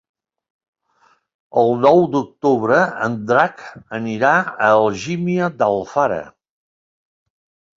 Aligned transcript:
El 1.63 1.69
nou 1.81 2.01
d'octubre 2.15 2.79
en 3.09 3.17
Drac 3.33 3.61
anirà 4.01 4.33
a 4.47 4.71
Algímia 4.79 5.51
d'Alfara. 5.61 6.21